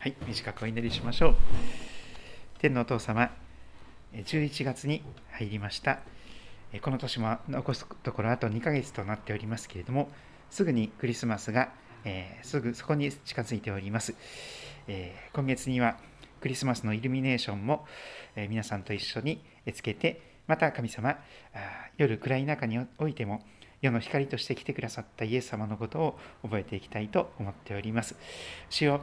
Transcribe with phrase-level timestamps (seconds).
[0.00, 1.34] はい、短くお祈りしましょう。
[2.60, 3.32] 天のお父様、
[4.12, 5.98] 11月に入りました。
[6.82, 10.08] この年も残すところあと2ヶ月となっておりますけれども、
[10.50, 11.72] すぐにクリスマスが、
[12.04, 14.14] えー、すぐそこに近づいております。
[14.86, 15.96] えー、今月には
[16.40, 17.84] クリスマスのイルミネーションも、
[18.36, 19.42] えー、皆さんと一緒に
[19.74, 21.18] つけて、また神様、
[21.96, 23.42] 夜暗い中においても、
[23.82, 28.14] 世の光として来てくださったイエス様のことを覚えていきたいと思っております。
[28.70, 29.00] 主よ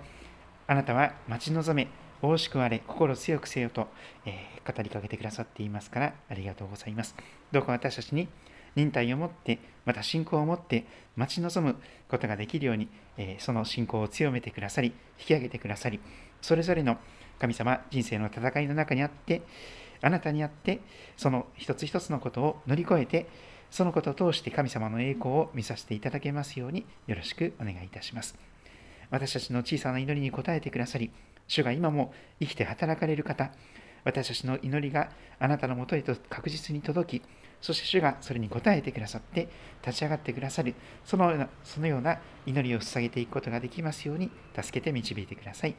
[0.68, 1.88] あなたは待ち望め、
[2.21, 3.88] 大しくあれ、心強くせよと、
[4.26, 7.16] えー、語りかけてくださっていますから、ありがとうございます。
[7.52, 8.27] どうか私たちに
[8.75, 11.75] 忍耐を持って、また信仰を持って待ち望む
[12.09, 15.99] ことができるように、えー、その信仰を強めてくださり、引き上げてくださり、
[16.41, 16.97] それぞれの
[17.39, 19.44] 神様、人生の戦いの中にあって、
[20.02, 20.81] あなたにあって、
[21.16, 23.27] その一つ一つのことを乗り越えて、
[23.70, 28.55] そのことを通して神様の栄光を見させていただけますようによろしくお願いいたします。
[29.09, 31.12] 私たちの小さな祈りに応えてくださり、
[31.48, 33.52] 主が今も生きて働かれる方、
[34.03, 37.23] 私たちの祈りがあなたのもとへと確実に届き、
[37.62, 39.50] そして主がそれに応えてくださって
[39.86, 45.75] 立ち上がってくださる、そのようなそのような祈りを捧げていくことができますように助けて導いてください。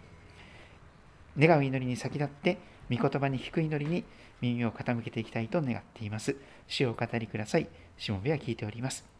[1.38, 2.58] 願う祈りに先立って、
[2.90, 4.04] 御言葉に低い祈りに
[4.40, 6.36] 耳を傾けていきたいと願っています。
[6.66, 7.68] 主をお語りください。
[7.96, 9.15] しもべは聞いております。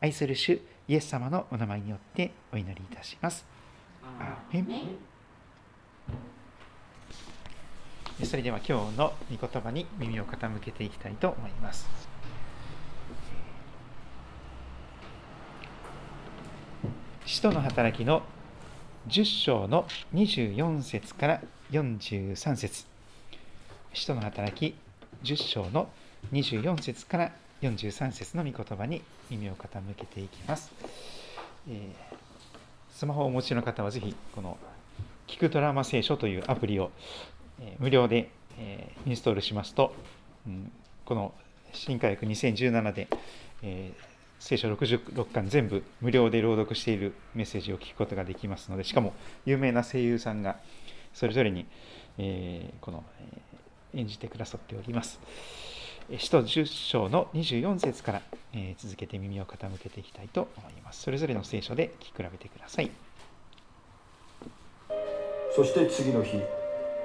[0.00, 3.46] 愛する主、イエス様のお名前によってお祈りいたします。
[4.02, 4.96] アーメン
[8.24, 11.88] それでは今日の御言葉に耳を傾けていきたいと思います。
[17.26, 18.22] 使徒の働きの
[19.08, 22.86] 10章の24節から43節
[23.92, 24.76] 使徒の働き
[25.24, 25.88] 10章の
[26.32, 30.70] 24節から43節の御言葉に耳を傾けていきます。
[31.68, 32.16] えー、
[32.94, 34.58] スマホをお持ちの方はぜひ、この
[35.26, 36.90] 聞くドラマ聖書というアプリを、
[37.60, 39.94] えー、無料で、えー、インストールしますと、
[40.46, 40.70] うん、
[41.04, 41.32] この
[41.72, 43.08] 新科学2017で、
[43.62, 43.92] え、
[44.38, 49.14] 聖書66巻全部無料で朗読しているメッセージを聞くことができますので、しかも
[49.46, 50.56] 有名な声優さんが
[51.14, 51.66] それぞれに、
[52.18, 53.04] え、この、
[53.94, 55.18] 演じてくださっております。
[56.14, 58.22] 使徒10章の24節から、
[58.52, 61.02] え続けて耳を傾けていきたいと思います。
[61.02, 62.90] それぞれの聖書で聞き比べてください。
[65.54, 66.40] そして次の日、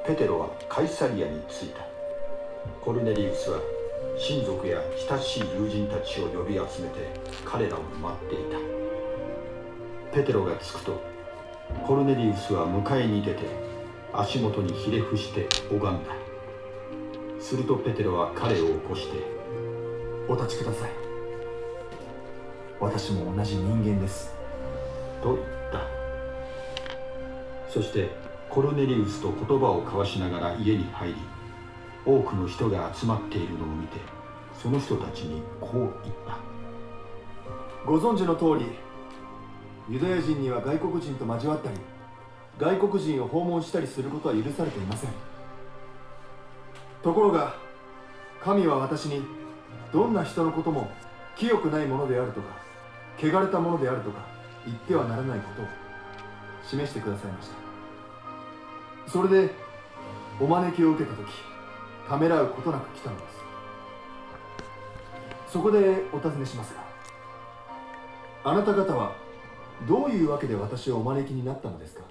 [0.05, 1.81] ペテロはカイサリアに着いた。
[2.79, 3.59] コルネリウスは
[4.19, 4.79] 親族や
[5.09, 7.09] 親しい友人たちを呼び集めて
[7.43, 8.37] 彼らを待ってい
[10.11, 10.15] た。
[10.15, 11.01] ペテロが着くと、
[11.87, 13.45] コルネリウスは迎えに出て
[14.13, 16.20] 足元にひれ伏して拝んだ。
[17.41, 19.17] するとペテロは彼を起こして
[20.29, 20.91] 「お立ちください。
[22.79, 24.33] 私も同じ人間です」
[25.21, 25.81] と言った。
[27.67, 28.09] そして
[28.49, 31.15] コルネリウスと言葉を交わしながら家に入り
[32.05, 33.97] 多くの人が集まっているのを見て
[34.61, 36.37] その人たちにこう言った。
[37.85, 38.71] ご存知の通り
[39.89, 41.77] ユダヤ人には外国人と交わったり
[42.59, 45.30] 外国人を訪問したりすることは許されていません
[47.03, 47.55] ところが
[48.43, 49.23] 神は私に
[49.91, 50.89] どんな人のことも
[51.35, 52.47] 清くないものであるとか
[53.19, 54.25] 汚れたものであるとか
[54.65, 55.65] 言ってはならないことを
[56.63, 57.55] 示してくださいました。
[59.11, 59.49] それで
[60.39, 61.27] お招きを受けた時
[62.07, 63.41] ためらうことなく来たのです。
[65.53, 66.81] そこでお尋ねしますが
[68.43, 69.15] あなた方は
[69.87, 72.03] どういうわけで私をお招きになったのですか？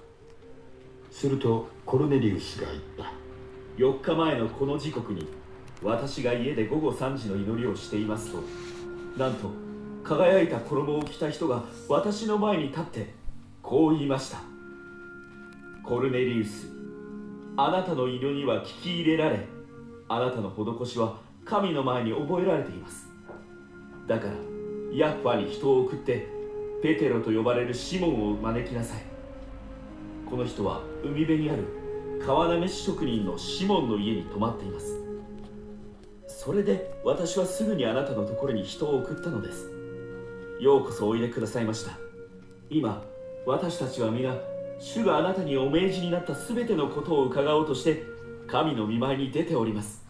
[1.11, 3.20] するとコルネリウスが言った。
[3.81, 5.25] 4日前のこの時刻に
[5.81, 8.43] 私が家で午後3時の祈りをしていますと
[9.17, 9.49] なんと
[10.03, 13.13] 輝いた衣を着た人が私の前に立って
[13.63, 14.37] こう言いました。
[15.83, 16.67] コルネリウス
[17.57, 19.47] あなたの祈りは聞き入れられ
[20.07, 23.07] あなたの施しは神の前に覚えられています。
[24.07, 24.33] だから
[24.93, 26.27] ヤッファに人を送って
[26.83, 29.01] ペテロと呼ばれるシモンを招きなさい。
[30.29, 31.80] この人は海辺にある
[32.25, 34.99] 川なめし職人のシモンの家に泊まっています。
[36.27, 39.71] それで私はすぐにあなたのところに人を送ったのです。
[40.59, 41.97] ようこそおいでくださいました。
[42.69, 43.03] 今
[43.45, 44.35] 私たちは皆
[44.79, 48.03] 主があなたにお命じになった全てのことを伺おうとして
[48.47, 50.05] 神の見舞いに出ております。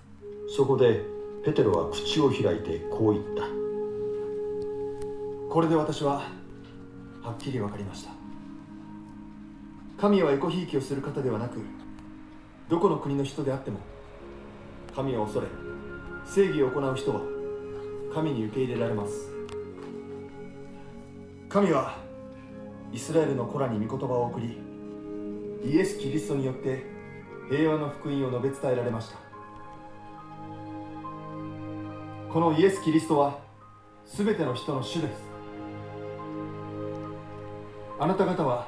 [0.55, 1.05] そこで
[1.45, 3.43] ペテロは口を開いてこう言った。
[5.49, 6.23] これで私は
[7.21, 8.11] はっきり分かりました。
[9.97, 11.59] 神はエコひいきをする方ではなく
[12.71, 13.79] どこの国の人であっても
[14.95, 15.47] 神を恐れ
[16.25, 17.19] 正義を行う人は
[18.13, 19.29] 神に受け入れられます。
[21.49, 21.97] 神は
[22.93, 24.57] イスラエルの子らに御言葉を送り
[25.69, 26.85] イエス・キリストによって
[27.49, 29.17] 平和の福音を述べ伝えられました。
[32.31, 33.39] このイエス・キリストは
[34.05, 35.13] 全ての人の主です。
[37.99, 38.65] あなた方は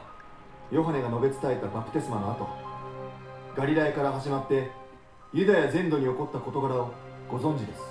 [0.71, 2.62] ヨハネが述べ伝えたバプテスマの後
[3.55, 4.71] ガリラヤから始まって
[5.31, 6.91] ユダヤ全土に起こった事柄を
[7.29, 7.81] ご存知です。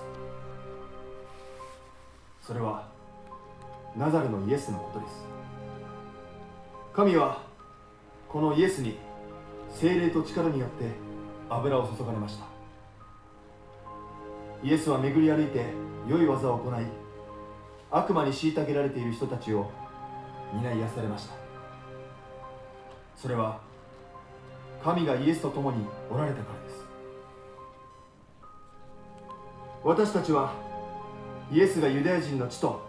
[2.41, 2.89] それは
[3.97, 5.25] ナザルのイエスのことです。
[6.93, 7.43] 神は
[8.29, 8.99] このイエスに
[9.71, 10.87] 精霊と力によって
[11.49, 12.47] 油を注がれました。
[14.65, 15.65] イエスは巡り歩いて
[16.09, 16.85] 良い技を行い
[17.91, 19.71] 悪魔に虐げられている人たちを
[20.53, 21.35] 皆癒されました。
[23.17, 23.61] それは
[24.83, 26.85] 神がイエスと共におられたからです。
[29.85, 30.55] 私たちは
[31.53, 32.81] イエスがユダヤ人の地と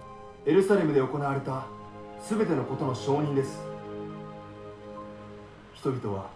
[0.46, 1.66] エルサレムで行われた
[2.28, 3.62] 全てのことの証人です。
[5.74, 6.30] 人々は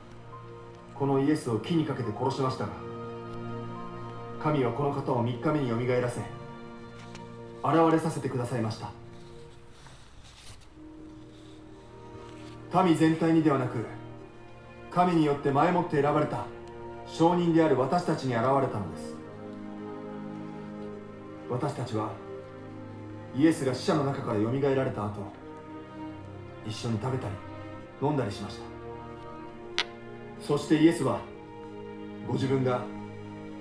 [0.93, 2.71] このイエスを木にかけて殺しましたが
[4.41, 6.25] 神はこの方を3日目によみがえらせ現
[7.91, 8.91] れさせてくださいました。
[12.83, 13.85] 民全体にではなく
[14.97, 16.47] 神によって前もって選ばれた
[17.05, 19.13] 証人である私たちに現れたのです。
[21.47, 22.09] 私たちは
[23.37, 25.21] イエスが死者の中からよみがえられた後
[26.65, 27.33] 一緒に食べたり
[28.01, 28.63] 飲んだりしました。
[30.41, 31.19] そしてイエスは
[32.27, 32.81] ご自分が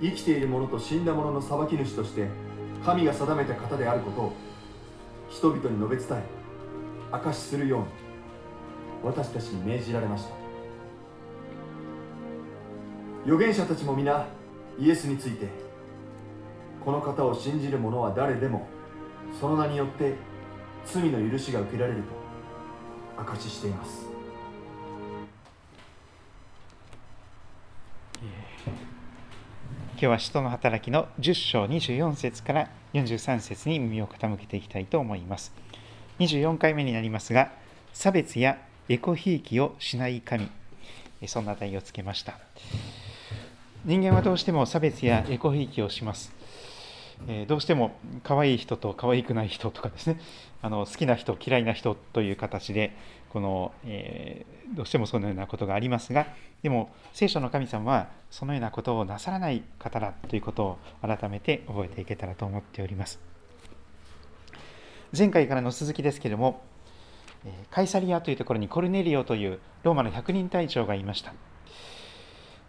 [0.00, 2.28] 生きている者と死んだ者の裁き主として
[2.82, 4.32] 神が定めた方であることを
[5.28, 6.22] 人々に述べ伝え
[7.12, 7.86] 証しするように
[9.04, 10.35] 私たちに命じられました。
[13.26, 14.24] 預言者たちも皆
[14.78, 15.48] イエスについて
[16.84, 18.68] この方を信じる者は誰でも
[19.40, 20.14] その名によって
[20.84, 22.02] 罪の許しが受けられる
[23.16, 24.06] と証ししています。
[29.98, 35.52] 今日は使徒の働きの10章24節から43節に耳を傾けていきたいと思います。
[36.20, 37.50] 24回目になりますが
[37.92, 38.58] 差別や
[38.88, 40.48] エコひいきをしない神。
[41.26, 42.38] そんな題をつけました。
[43.86, 46.32] 人間はどうしても差別やエコひいきをします。
[47.28, 47.92] えどうしても
[48.24, 50.20] 可愛い人と可愛くない人とかですね。
[50.60, 52.96] あの好きな人嫌いな人という形で
[53.28, 56.26] この、えー、どうしてもそのようなことがありますが
[56.62, 63.20] でも聖書の神様はそのようなことをなさらない方だということを改めて覚えていけたらと思っております。
[65.16, 66.60] 前回からの続きですけれども
[67.70, 71.32] カイサリアというところにコルネリオというローマの百人隊長がいました。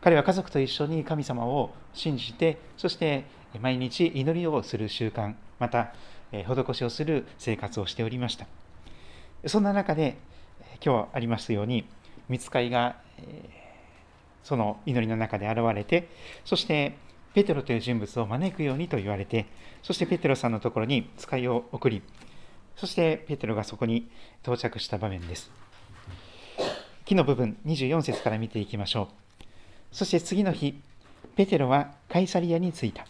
[0.02, 3.26] 彼は家族と一緒に神様を信じてそして
[3.60, 5.94] 毎日祈りをする習慣また
[6.32, 8.48] 施しをする生活をしておりました。
[9.46, 10.18] そんな中で
[10.84, 11.88] 今日ありますように
[12.30, 12.98] 見つかりが
[14.44, 16.10] その祈りの中で現れて
[16.46, 16.98] そして
[17.34, 19.46] ペテロという人物を招くようにと言われて
[19.84, 22.02] そしてペテロさんのところに使いを送り
[22.76, 24.10] そしてペテロがそこに
[24.44, 25.52] 到着した場面です。
[27.06, 29.27] 木の部分24節から見ていきましょう。
[29.92, 30.80] そして次の日
[31.36, 33.06] ペテロはカイサリアに着いた。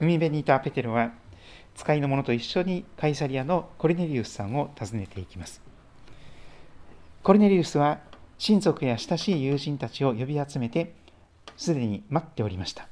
[0.00, 1.12] 海辺にいたペテロは
[1.74, 5.60] 使いの者と一緒にカイサリアのコルネリウスさんを訪ねていきます。
[7.22, 8.00] コルネリウスは
[8.38, 10.92] 親族や親しい友人たちを呼び集めて
[11.56, 12.88] すでに待っておりました。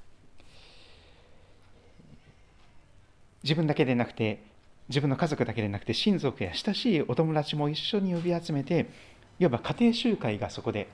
[3.42, 4.42] 自分だけでなくて
[4.88, 8.86] 自分の家族だけでなくて親族や親しいお友達も一緒に呼び集めて
[9.38, 10.88] いわば家庭集会がそこで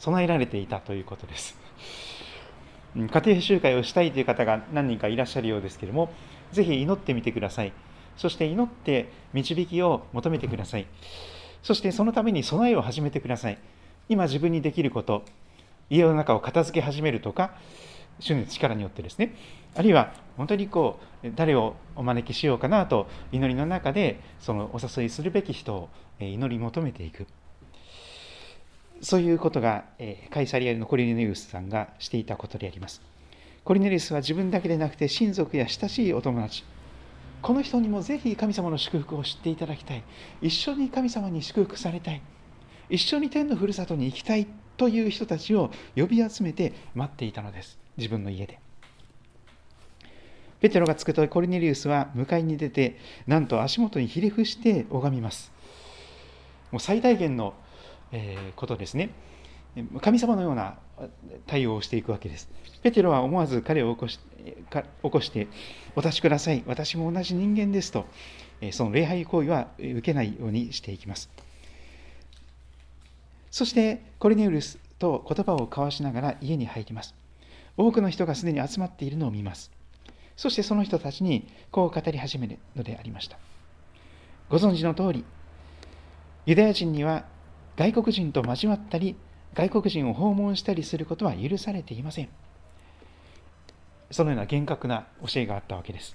[0.00, 1.56] 備えられていたということです。
[2.96, 6.12] 家庭集会をしたいという方が何人かいらっしゃるようですけれども
[6.50, 7.72] ぜひ祈ってみてください。
[8.16, 10.86] そして祈って導きを求めてください。
[11.62, 13.58] そしてそのために備えを始めてください。
[14.08, 15.22] 今自分にできること
[15.88, 17.54] 家の中を片付け始めるとか
[18.18, 19.36] 主の力によってですね。
[19.76, 25.88] あるいは本当にこう誰をお招きしようかなと祈りの中でそのお誘いするべき人を
[26.18, 27.26] 祈り求めていく。
[29.02, 33.00] そういうことが、えカイサリアのコリネリウスさんがしていたことであります。
[33.64, 36.64] コリネリウスは自分だけでなくて親族や親しいお友達、
[37.42, 40.02] この人にもぜひ神様の祝福を知っていただきたい。
[40.42, 42.20] 一緒に神様に祝福されたい。
[42.90, 47.78] 一緒に天のふるさとに行きたいという人たちを呼び集めて待っていたのです。
[47.96, 48.58] 自分の家で。
[50.60, 55.50] ペテロがつくとコリネリウスは迎えに出て、なんと足元にひれ伏して拝みます。
[56.70, 57.54] もう最大限の
[58.12, 59.10] えことですね。
[60.00, 60.78] 神様のような
[61.46, 62.48] 対応をしていくわけです。
[62.82, 64.18] ペテロは思わず彼を起こし
[65.02, 65.48] 起こして、
[65.96, 68.06] お立ちください、私も同じ人間ですと、
[68.72, 71.30] その礼拝行為は受けないようにしていきます。
[73.50, 77.14] そしてコリネウルスと言葉を交わしながら家に入ります
[77.76, 79.70] 多くの人がすでに集まっているのを見ます
[80.36, 83.38] そしてその人たちにこう語り始めるのでありました
[84.48, 85.24] ご存知の通り
[86.46, 87.24] ユダヤ人には
[87.80, 89.16] 外国人と交わったり
[89.54, 92.28] 外国人を訪問したりすることは許されていません。
[94.10, 96.14] そのような厳格な教えがあったわけです。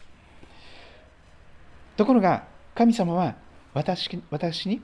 [1.98, 2.44] ところが
[2.76, 3.34] 神様は
[3.74, 4.80] 私私に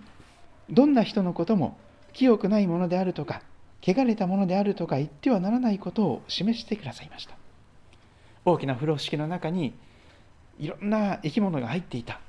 [0.71, 1.77] どんな人のことも
[2.13, 3.43] 清くないものであるとか
[3.83, 7.35] 汚れたものであるとか言ってはならないことを示してくださいました。
[8.43, 9.75] 大きな風呂敷の中に
[10.57, 12.21] いろんな生き物が入っていた。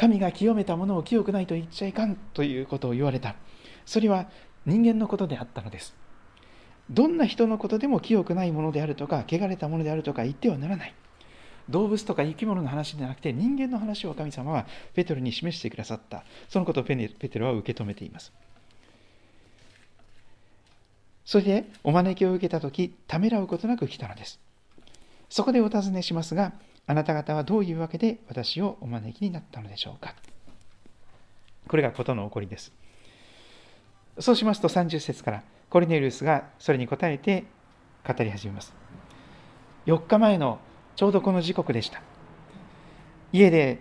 [0.00, 3.34] 神が清めたものを清くないと言っちゃいかんということを言われた。
[3.84, 4.30] それは
[4.64, 5.94] 人間のことであったのです。
[6.88, 10.94] どんな人のことでも清くないものであるとか汚れたものであるとか言ってはならない。
[11.68, 14.64] 動物とか生き物の話ではなくて人間の話を神様は
[14.94, 16.24] ペテロに示してくださった。
[16.48, 18.32] そのことをペテロは受け止めています。
[21.26, 24.40] それでお招きを受けた時ためらうことなく来たのです。
[25.28, 26.54] そこでお尋ねしますが
[26.90, 30.16] あなた方はどういうわけで私をお招きになったのでしょうか。
[31.68, 32.72] これが事の起こりです。
[34.18, 37.44] そうしますと30節からコリネリウスがそれに答えて
[38.04, 38.74] 語り始めます。
[39.86, 40.58] 4日前の
[40.96, 42.02] ちょうどこの時刻でした。
[43.32, 43.78] 家で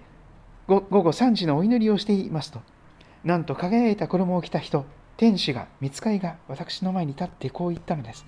[0.68, 2.62] 午後3時のお祈りをしていますと
[3.24, 4.86] なんと輝いた衣を着た人
[5.18, 8.24] 天使が見つかいが私の前に立ってこう言ったのです。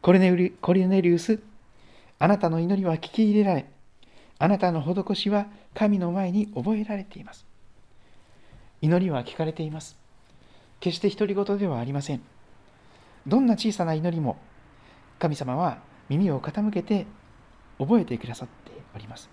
[0.00, 1.40] コリネコリネリウス
[2.18, 3.66] あなたの祈りは聞き入れられ
[4.38, 7.46] あなたの施しは神の前に覚えられています。
[8.80, 9.96] 祈りは聞かれています。
[10.80, 12.20] 決して独り言ではありません。
[13.26, 14.36] どんな小さな祈りも
[15.18, 15.78] 神様は
[16.08, 17.06] 耳を傾けて
[17.78, 19.30] 覚えてくださっております。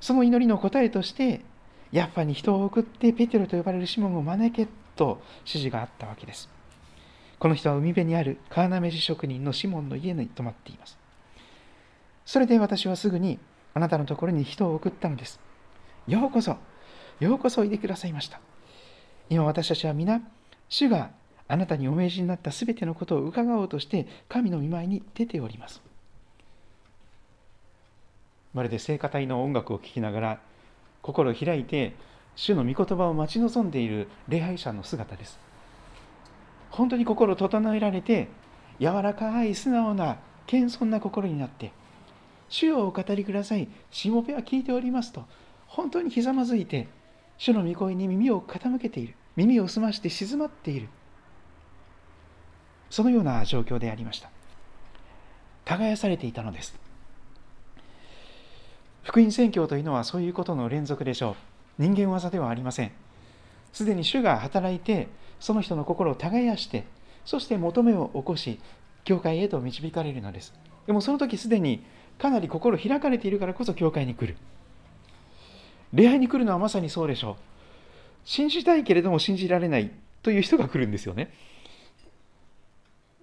[0.00, 1.40] その祈りの答えとして
[1.92, 6.50] ヤッファに人を送ってペテロと呼ばれるシモンを招けと指示があったわけです。
[7.38, 10.98] この人は海辺にある川なめし職人のシモンの家に泊まっています。
[12.24, 13.38] それで私はすぐに
[13.74, 15.40] あなたのところに人を送ったのです。
[16.06, 16.56] ようこそ。
[17.20, 18.40] ようこそおいでくださいました。
[19.30, 20.20] 今私たちは皆
[20.68, 21.10] 主が
[21.46, 25.82] あなたにお命じになったすべてのことを伺おうとして神の御前に出ております。
[28.52, 30.40] まるで聖歌隊の音楽を聴きながら
[31.02, 31.94] 心を開いて
[32.36, 35.38] 主の御言葉を待ち望んでいる礼拝者の姿です。
[36.70, 38.28] 本当に心を整えられて
[38.80, 40.16] 柔らかい素直な
[40.46, 41.72] 謙遜な心になって
[42.48, 43.68] 主をお語りください。
[43.90, 45.24] しもべは聞いておりますと
[45.66, 46.88] 本当にひざまずいて
[47.38, 49.14] 主の御声に耳を傾けている。
[49.36, 50.88] 耳を澄まして静まっている。
[52.90, 54.30] そのような状況でありました。
[55.64, 56.78] 耕されていたのです。
[59.02, 61.36] 福音宣教というのはそういうことの連続でしょ
[61.78, 61.82] う。
[61.82, 62.92] 人間技ではありません。
[63.72, 65.08] すでに主が働いて
[65.40, 66.84] その人の心を耕して
[67.24, 68.60] そして求めを起こし
[69.02, 70.54] 教会へと導かれるのです。
[70.86, 71.84] でもその時すでに
[72.18, 74.36] かなり心開かれているからこそ教会に来る。
[75.92, 77.36] 礼拝に来るのはまさにそうでしょう。
[78.24, 79.90] 信じたいけれども信じられない
[80.22, 81.32] という人が来るんですよね。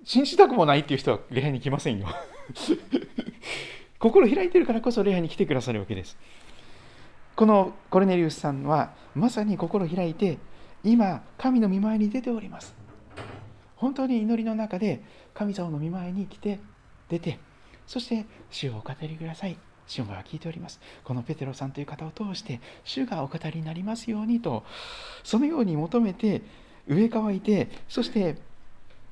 [0.04, 2.08] 信じたくもないっていう人は礼拝に来ませんよ。
[4.00, 6.18] 心開いてるからこそ礼拝に来てくださるわけです。
[7.36, 10.38] このコルネリウスさんはまさに心開いて
[10.84, 12.76] 今神の御前に出ております。
[13.76, 15.02] 本当に祈りの中で
[15.34, 16.60] 神様の御前に来て
[17.10, 17.40] 出て
[17.92, 19.58] そして主をお語りください。
[19.86, 20.80] 主は聞いております。
[21.04, 24.64] このペテロさんという方を通して主がお語りになりますようにと
[25.26, 26.42] そのように求めて
[26.88, 28.38] 上乾いてそして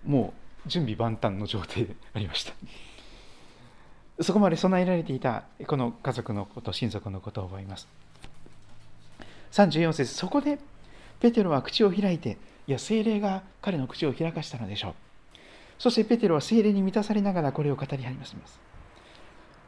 [0.05, 0.33] も
[0.65, 2.53] う準備万端の状態で ありました。
[4.24, 7.86] そこまで備えられていたこの家族のこと親族のことを覚えます。
[9.51, 10.57] 34節そこで
[11.19, 14.93] ペテロは口を開いていや精霊が彼の口を開かしたのでしょう。
[15.79, 18.68] そしてペテロは精霊に満たされながらこれを語り始めます。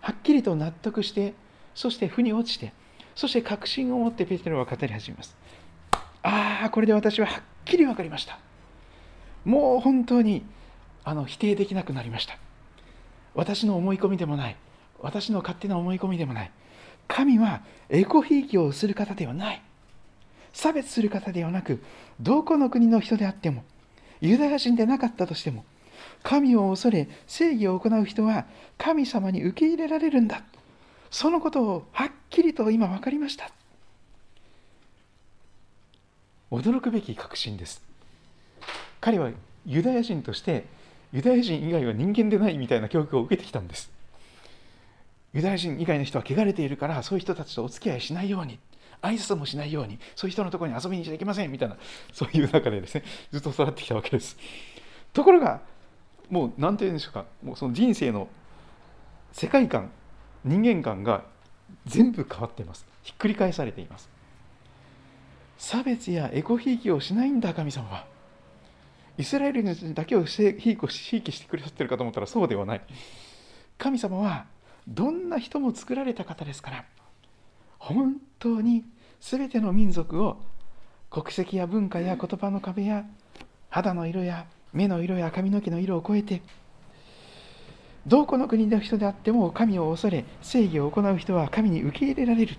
[0.02, 1.34] はっきりと納得して
[1.74, 2.74] そして腑に落ちて
[3.16, 5.36] そして確信を持ってペテロは語り始めます。
[6.24, 8.40] ああこれで私ははっきり分かりました。
[9.46, 10.44] もう本当に
[11.04, 12.38] あの否定できなくなりました。
[13.34, 14.56] 私の思い込みでもない
[15.00, 16.52] 私の勝手な思い込みでもない。
[17.08, 19.62] 神はエコひいきをする方ではない。
[20.54, 21.82] 差別する方ではなく
[22.20, 23.64] どこの国の人であっても
[24.20, 25.66] ユダヤ人でなかったとしても
[26.24, 28.46] 神を恐れ正義を行う人は
[28.78, 30.44] 神様に受け入れられるんだ。
[31.10, 33.52] そのことをはっきりと今分かりました。
[36.52, 37.82] 驚くべき確信です。
[39.00, 39.32] 彼は
[39.66, 40.66] ユダヤ人として
[41.12, 43.92] ユダヤ人以外は人間でないみたいな教育を受けてきたんです。
[45.34, 48.60] ユダヤ人以外の人は汚れているからそういう人たちとお付き合いしないように
[49.02, 51.78] 挨拶もしないようにそういう人のところに遊びに行っちゃいけませんみたいな
[52.14, 54.38] そういう中でですねずっと育ってきたわけです。
[55.14, 55.62] ところが
[56.32, 57.26] もう何て言うんでしょうか。
[57.44, 58.28] もうその人生の
[59.34, 59.92] 世界観
[60.44, 61.24] 人間観が
[61.86, 62.88] 全部変わっています。
[63.04, 64.10] ひっくり返されています。
[65.58, 68.08] 差別やエコひいきをしないんだ神様は。
[69.18, 72.82] イスラエルにだけをひいきしてくださってるかと思ったらそうではない。
[73.78, 74.46] 神様は
[74.88, 76.86] どんな人も作られた方ですから
[77.78, 78.86] 本当に
[79.20, 80.38] 全ての民族を
[81.10, 83.06] 国籍や文化や言葉の壁や
[83.70, 86.42] 肌の色や目の色や髪の毛の色を超えて
[88.08, 92.56] どこの国の人であっても神を恐れ正義を行う人は神に受け入れられる。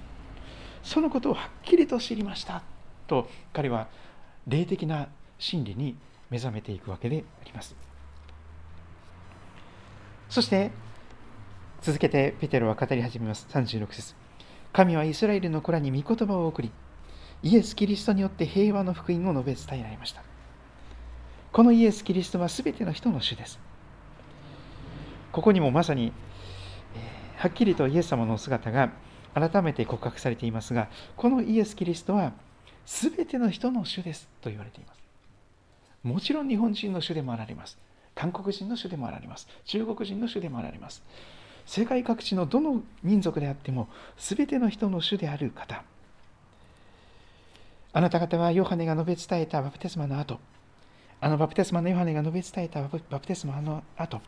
[0.85, 2.63] そのことをはっきりと知りました。
[3.07, 3.89] と彼は
[4.47, 5.97] 霊的な真理に
[6.31, 7.75] 目覚めていくわけであります。
[10.29, 10.71] そして
[11.83, 13.47] 続けてペテロは語り始めます。
[13.51, 14.15] 36節。
[14.73, 16.71] 神はイスラエルの子らに御言葉を送り
[17.43, 20.23] イエス・キリストによって平和の福音を述べ伝えられました。
[21.53, 23.61] このイエス・キリストは全ての人の主です。
[25.33, 26.13] ここにもまさに、
[27.37, 28.91] はっきりとイエス様の姿が
[29.35, 32.33] 改めて告白されていますがこのイエス・キリストは
[32.87, 35.01] 全ての人の主ですと言われています。
[36.03, 37.77] もちろん日本人の主でもあられます。
[38.15, 39.47] 韓国人の主でもあられます。
[39.67, 41.03] 中国人の主でもあられます。
[41.67, 45.85] 世界各地のどの民族であっても全ての人の主である方。
[47.93, 50.41] あなた方はヨハネが述べ伝えたバプテスマの後
[51.25, 54.21] あのバプテスマのヨハネが述べ伝えたバプテスマの後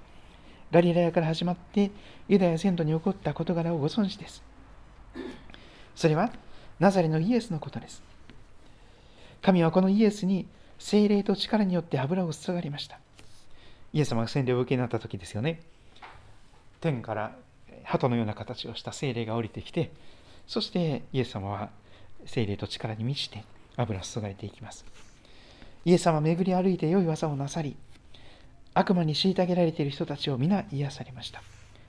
[0.71, 1.91] ガリラヤから始まって
[2.29, 4.43] ユダヤ全土に起こった事柄をご存知です。
[5.97, 6.31] それは
[6.79, 8.01] ナザレのイエスのことです。
[9.43, 10.47] 神はこのイエスに
[10.79, 13.01] 精霊と力によって油を注がれました。
[13.93, 15.63] イエス様が洗礼を受けになった時ですよね。
[16.81, 17.37] 天から
[17.83, 19.91] 鳩のような形をした精霊が降りてきて
[20.47, 21.71] そしてイエス様は
[22.25, 23.43] 精霊と力に満ちて
[23.77, 24.85] 油を注がれていきます。
[25.85, 27.77] イエス様巡り歩いて良い技をなさり
[28.75, 31.43] 悪魔に虐げられている人たちを皆癒されました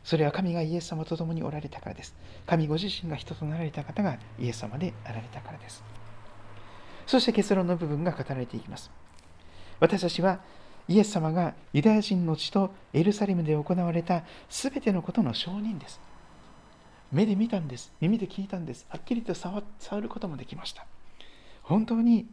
[0.03, 5.83] それは神がイエス様と共におられたからです神ご自身が人となられた方がイエス様であられたからです
[7.07, 8.91] そして結論の部分が語られていきます
[9.79, 10.39] 私たちは
[10.87, 15.99] イエス様がユダヤ人の地とエルサレムで行われたすべてのことの証人です。
[17.11, 17.91] 目で見たんです。
[18.01, 18.85] 耳で聞いたんです。
[18.89, 19.63] はっきりと触
[20.01, 20.85] ることもできました。
[21.63, 22.27] 本当に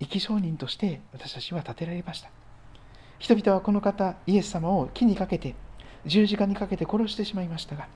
[0.00, 2.30] 生き証人として私たちは立てられました。
[3.18, 5.54] 人々はこの方、イエス様を木にかけて、
[6.06, 7.86] 十字架にかけて殺してしまいましたが、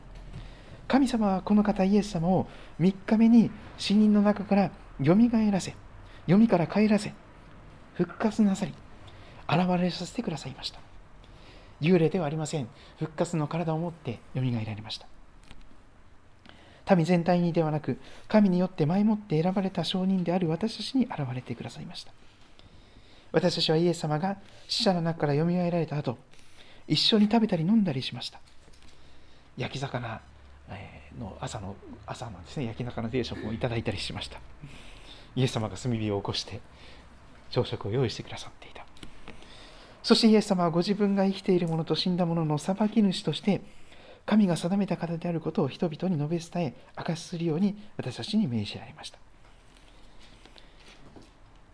[0.87, 2.47] 神様はこの方、イエス様を
[2.79, 5.75] 3日目に死人の中からよみがえらせ、
[6.27, 7.15] 読みから帰らせ、
[7.95, 8.75] 復活なさり、
[9.49, 10.81] 現れさせてくださいました。
[11.81, 12.69] 幽霊ではありません。
[12.99, 15.07] 復活の体を持ってよみがえられました。
[16.97, 22.13] 民全体にではなく神によって前もって選ばれた証人である私たちに現れてくださいました。
[23.33, 24.37] 私たちはイエス様が
[24.69, 26.19] 死者の中からよみがえられた後
[26.87, 28.41] 一緒に食べたり飲んだりしました。
[29.57, 30.21] 焼き魚
[31.19, 32.67] の朝の朝のですね。
[32.67, 34.39] 焼き魚定食をいただいたりしました。
[35.37, 36.61] イエス様が炭火を起こして
[37.51, 38.85] 朝食を用意してくださっていた。
[40.03, 43.63] そしてイエス様はご自分が生きている者と死んだ者の裁き主として、
[44.27, 49.19] 神が定めた方であることを人々に述べ伝え、明かしするように私たちに命じられました。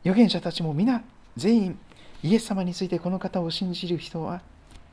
[0.03, 1.03] 預言者たちも皆、
[1.37, 1.79] 全員、
[2.23, 4.43] イエス様についてこの方を信じる人は、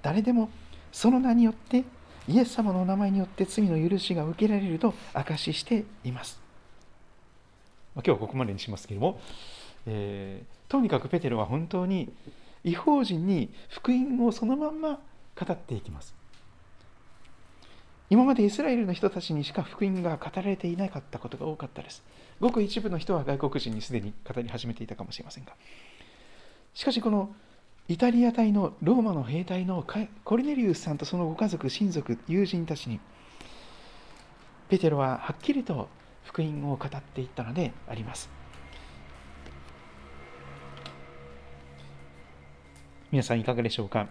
[0.01, 0.49] 誰でも
[0.91, 1.83] その名によって、
[2.27, 6.39] イエス様のお名前によって罪の許しが受けられると証ししています。
[7.95, 9.19] 今日はここまでにしますけれども、
[9.87, 12.11] えー、とにかくペテロは本当に
[12.63, 14.99] 違法人に福音をそのまんま
[15.39, 16.16] 語っていきます
[18.09, 22.03] 今までイスラエルの人たちにしか福音が語られていなかったことが多かったです。
[22.39, 25.53] ごく一部の人は外国人にすでに語り始めていたかもしれませんが。
[26.73, 27.35] しかしこの
[27.89, 29.85] イタリア隊のローマの兵隊の
[30.23, 32.99] コルネリウスさんとそのご家族親族友人たちに
[34.69, 35.89] ペテロははっきりと
[36.23, 38.29] 福音を語っていったのであります。
[43.09, 44.09] 皆さんいかがでしょうか、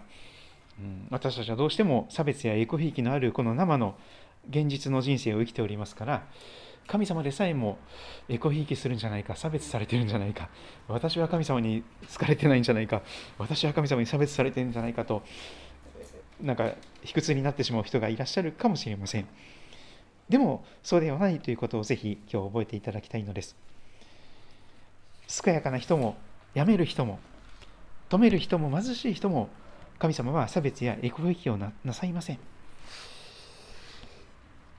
[0.79, 3.95] うん、私たちはどうしても差別やエコひいきのあるこの生の
[4.49, 6.27] 現実の人生を生きておりますから
[6.87, 7.77] 神様でさえも
[8.29, 10.49] エコひいきするんじゃないか差別されてるんじゃないか
[10.87, 13.01] 私は神様に好かれてないんじゃないか
[13.37, 15.23] 私は神様に差別されてるんじゃないかと
[16.41, 16.71] なんか
[17.03, 19.27] 卑屈になってしまう人がいらっしゃるかもしれません。
[20.29, 23.55] でもそうではないということをぜひ今日覚えていただきたいのです。
[25.43, 26.15] 健やかな人も
[26.55, 27.19] 辞める人も
[28.09, 29.49] 止める人も貧しい人も
[29.99, 32.39] 神様は差別やエコひいきをなさいません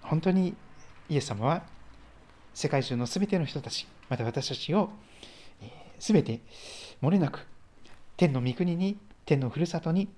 [0.02, 0.54] 本当に
[1.09, 1.62] イエス様は
[2.59, 4.90] 世界中のすべての人たち、また私たちを
[6.00, 6.40] すべて
[7.00, 7.46] 漏れなく
[8.16, 10.09] 天の御国に、天のふるさとに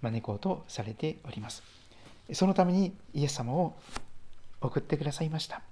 [0.00, 1.62] 招こうとされております。
[2.32, 3.74] そのためにイエス様を
[4.60, 5.62] 送ってくださいました。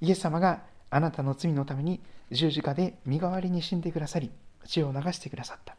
[0.00, 2.00] イエス様があなたの罪のために
[2.32, 4.32] 十字架で身代わりに死んでくださり、
[4.66, 5.76] 血を流してくださった。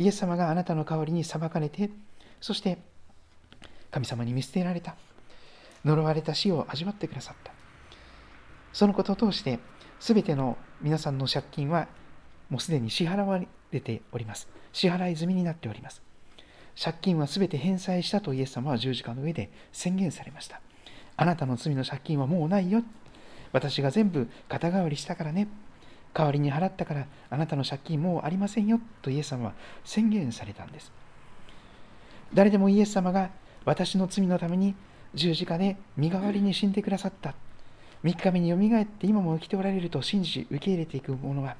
[0.00, 1.90] イエス様があなたの代わりに裁かれて、
[2.40, 2.78] そして
[3.90, 4.96] 神様に見捨てられた。
[5.84, 7.52] 呪われた死を味わってくださった。
[8.72, 9.58] そのことを通して、
[9.98, 11.86] すべての皆さんの借金は
[12.48, 13.38] もうすでに支払わ
[13.72, 14.48] れております。
[14.72, 16.00] 支払い済みになっております。
[16.82, 20.62] 借金はすべて返済したとイエス様は十字架の上で宣言されました。
[21.18, 22.82] あなたの罪の借金はもうないよ。
[23.52, 25.46] 私が全部肩代わりしたからね。
[26.12, 29.52] 代わりに払ったからあなたの借金もうありませんよとイエス様は
[29.84, 30.92] 宣言されたんです。
[32.34, 33.30] 誰でもイエス様が
[33.64, 34.74] 私の罪のために
[35.14, 37.34] 十字架で身代わりに死んでくださった。
[38.04, 41.56] 3日目によみがえって今も生きておられると信じ受け入れていく者は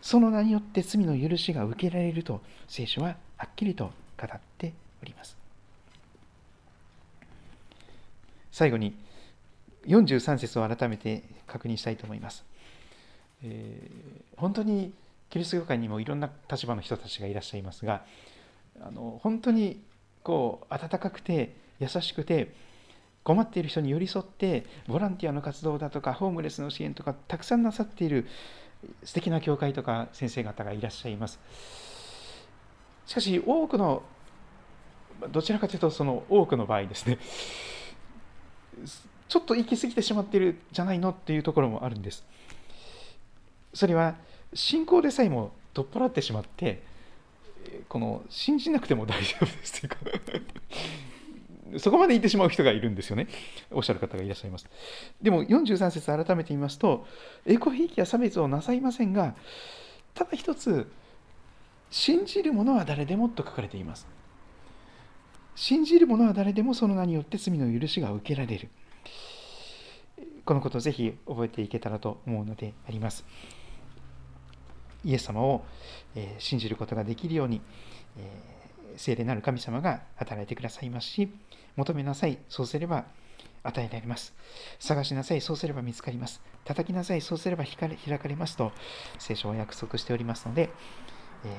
[0.00, 5.36] その名によって罪の許しが受けられると聖書ははっきりと語っております。
[8.50, 8.94] 最後に
[9.86, 12.44] 43節を改めて確認したいと思います。
[13.42, 14.92] えー、本当に
[15.30, 18.04] キリスト教会にもいろんな立場の人たちがいらっしゃいますが
[18.80, 19.82] あの本当に
[20.22, 22.52] こう温かくて優しくて
[23.22, 28.26] 困っている人に寄り添ってボランティアの活動だとかホームレスの支援とかたくさんなさっている
[29.04, 31.38] 素敵な教会とか先生方がいらっしゃいます。
[33.06, 34.02] しかし多くの
[35.30, 37.18] どちらかというとその多くの場合ですね
[39.28, 42.24] ちょっと行き過ぎてしまっているじゃないのっていうところもあるんです。
[43.72, 44.16] それは
[44.54, 46.82] 信仰でさえも取っ払ってしまって
[47.88, 49.96] この信じなくても大丈夫ですというか
[51.78, 53.28] そこまで言ってしまう人がいるんですよね。
[53.70, 54.66] おっしゃる方がいらっしゃいます。
[55.22, 57.06] でも43節改めて言いますと、
[57.46, 59.36] エコひいきや差別をなさいませんが、
[60.14, 60.90] ただ一つ、
[61.90, 64.08] 信じる者は誰でもと書かれています。
[65.54, 68.68] 信じる者は誰でもその名によって罪の許しが受けられる。
[70.44, 73.24] このことをぜひ覚えていけたらと思うのであります。
[75.04, 75.64] イエス様を、
[76.38, 77.60] 信じることができるように、
[78.16, 78.50] え
[78.96, 81.32] 聖霊なる神様が働いてくださいますし、
[81.76, 83.04] 求めなさい、そうすれば
[83.62, 84.34] 与えられます。
[84.78, 86.40] 探しなさい、そうすれば見つかります。
[86.64, 88.72] 叩きなさい、そうすれば開かれますと、
[89.18, 90.70] 聖書は約束しておりますので、
[91.44, 91.56] え、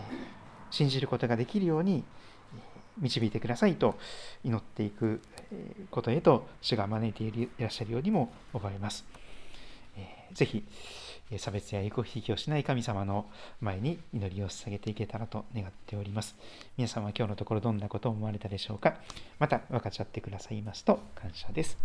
[0.70, 2.04] 信じることができるように
[2.98, 3.98] 導いてくださいと
[4.44, 5.22] 祈っていく
[5.90, 9.06] ことへと主が招いていらっしゃるようにも思われます。
[9.98, 10.64] えー、ぜひ、
[11.38, 13.26] 差別や横引きをしない神様の
[13.60, 16.36] 前に祈りを捧げていけたらと願っております。
[16.78, 18.96] 皆さんは今日のところどんなことを思われたでしょうか？
[19.40, 21.78] また分かち合ってくださいますと感謝です。